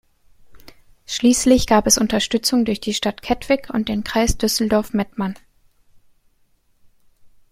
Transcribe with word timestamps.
Schließlich 1.05 1.67
gab 1.67 1.85
es 1.85 1.99
Unterstützung 1.99 2.65
durch 2.65 2.81
die 2.81 2.95
Stadt 2.95 3.21
Kettwig 3.21 3.69
und 3.69 3.87
den 3.87 4.03
Kreis 4.03 4.35
Düsseldorf-Mettmann. 4.35 5.35